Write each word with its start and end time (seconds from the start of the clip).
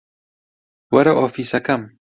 وەرە 0.93 1.13
ئۆفیسەکەم. 1.19 1.81